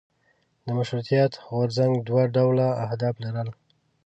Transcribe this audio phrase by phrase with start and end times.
[0.65, 3.49] د مشروطیت غورځنګ دوه ډوله اهداف لرل.